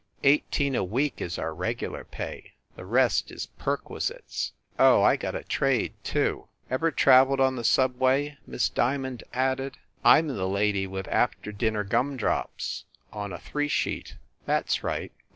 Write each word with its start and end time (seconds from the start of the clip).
Eighteen 0.23 0.73
a 0.73 0.83
week 0.83 1.21
is 1.21 1.37
our 1.37 1.53
regular 1.53 2.03
pay. 2.03 2.53
The 2.75 2.85
rest 2.87 3.29
is 3.29 3.49
perquisites." 3.59 4.51
"Oh, 4.79 5.03
I 5.03 5.15
got 5.15 5.35
a 5.35 5.43
trade, 5.43 5.93
too. 6.03 6.47
Ever 6.71 6.89
traveled 6.89 7.39
on 7.39 7.55
the 7.55 7.63
subway?" 7.63 8.35
Miss 8.47 8.67
Diamond 8.67 9.23
added. 9.31 9.77
"I 10.03 10.17
m 10.17 10.27
the 10.29 10.49
lady 10.49 10.87
with 10.87 11.07
After 11.09 11.51
Dinner 11.51 11.83
Gumdrops 11.83 12.85
on 13.13 13.31
a 13.31 13.37
three 13.37 13.67
sheet. 13.67 14.15
That 14.47 14.69
s 14.69 14.81
right. 14.81 15.11